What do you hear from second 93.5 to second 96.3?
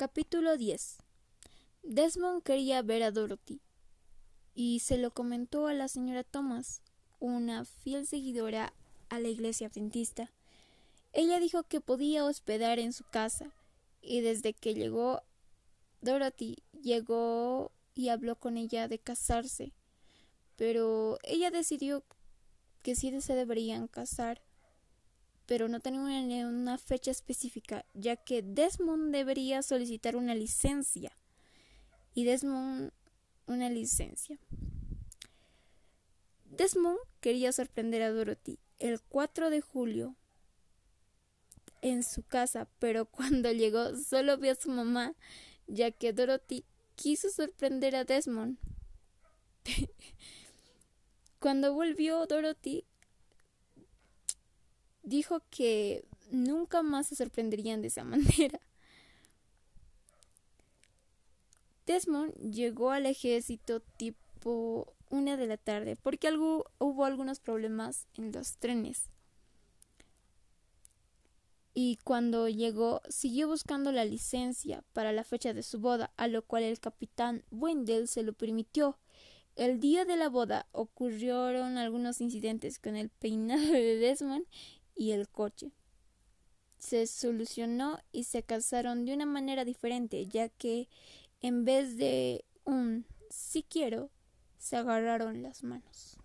quiero, se agarraron las manos.